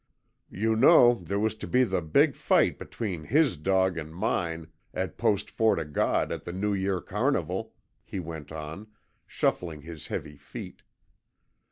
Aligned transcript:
"You 0.49 0.75
know, 0.75 1.13
there 1.23 1.37
was 1.37 1.53
to 1.57 1.67
be 1.67 1.83
the 1.83 2.01
big 2.01 2.33
fight 2.35 2.79
between 2.79 3.25
HIS 3.25 3.55
dog 3.55 3.99
and 3.99 4.11
mine 4.11 4.69
at 4.95 5.15
Post 5.15 5.51
Fort 5.51 5.77
O' 5.77 5.85
God 5.85 6.31
at 6.31 6.43
the 6.43 6.51
New 6.51 6.73
Year 6.73 6.99
carnival," 7.01 7.75
he 8.03 8.19
went 8.19 8.51
on, 8.51 8.87
shuffling 9.27 9.83
his 9.83 10.07
heavy 10.07 10.37
feet. 10.37 10.81